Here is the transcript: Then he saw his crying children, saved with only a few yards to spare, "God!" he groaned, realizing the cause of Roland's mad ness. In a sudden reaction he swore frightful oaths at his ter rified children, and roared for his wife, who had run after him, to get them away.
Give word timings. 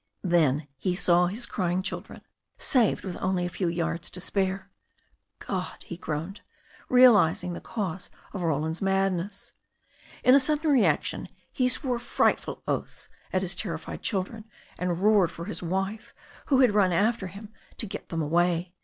Then 0.23 0.67
he 0.79 0.95
saw 0.95 1.27
his 1.27 1.45
crying 1.45 1.83
children, 1.83 2.21
saved 2.57 3.05
with 3.05 3.21
only 3.21 3.45
a 3.45 3.49
few 3.49 3.67
yards 3.67 4.09
to 4.09 4.19
spare, 4.19 4.71
"God!" 5.37 5.75
he 5.85 5.95
groaned, 5.95 6.41
realizing 6.89 7.53
the 7.53 7.61
cause 7.61 8.09
of 8.33 8.41
Roland's 8.41 8.81
mad 8.81 9.13
ness. 9.13 9.53
In 10.23 10.33
a 10.33 10.39
sudden 10.39 10.71
reaction 10.71 11.29
he 11.51 11.69
swore 11.69 11.99
frightful 11.99 12.63
oaths 12.67 13.09
at 13.31 13.43
his 13.43 13.53
ter 13.53 13.77
rified 13.77 14.01
children, 14.01 14.45
and 14.75 15.03
roared 15.03 15.29
for 15.31 15.45
his 15.45 15.61
wife, 15.61 16.15
who 16.47 16.61
had 16.61 16.71
run 16.73 16.91
after 16.91 17.27
him, 17.27 17.53
to 17.77 17.85
get 17.85 18.09
them 18.09 18.23
away. 18.23 18.73